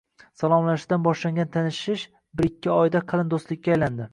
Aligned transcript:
Salomlashishdan 0.41 1.03
boshlangan 1.07 1.51
tanishish 1.57 2.07
bir-ikki 2.41 2.73
oyda 2.79 3.05
qalin 3.13 3.31
do'stlikk 3.37 3.71
aylandi. 3.77 4.09